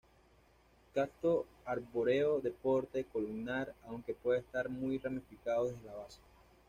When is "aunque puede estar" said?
3.85-4.67